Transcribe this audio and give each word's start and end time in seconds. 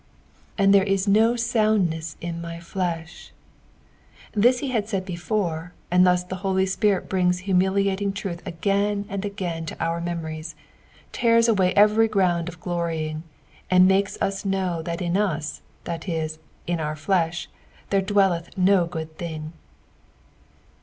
"And 0.57 0.73
there 0.73 0.87
u 0.89 0.97
no 1.05 1.33
lotmdneu 1.35 2.15
in 2.21 2.41
my 2.41 2.57
JUtk." 2.57 3.29
Tliis 4.33 4.61
ho 4.65 4.73
had 4.73 4.89
said 4.89 5.05
before, 5.05 5.73
and 5.91 6.03
thua 6.03 6.27
the 6.27 6.37
Holy 6.37 6.65
Spirit 6.65 7.07
brings 7.07 7.37
humiliating 7.45 8.11
trnth 8.11 8.41
ngain 8.41 9.05
and 9.09 9.23
again 9.23 9.67
to 9.67 9.77
our 9.79 10.01
memorieB, 10.01 10.55
tears 11.11 11.47
away 11.47 11.71
every 11.75 12.07
ground 12.07 12.49
of 12.49 12.59
gloryins, 12.59 13.21
and 13.69 13.87
mabea 13.87 14.17
us 14.21 14.43
know 14.43 14.81
that 14.81 15.03
in 15.03 15.15
OB, 15.15 15.43
that 15.83 16.09
ia. 16.09 16.29
in 16.65 16.79
our 16.79 16.95
ficsh, 16.95 17.45
there 17.91 18.01
dwelleth 18.01 18.57
no 18.57 18.87
good 18.87 19.15
thing. 19.19 19.53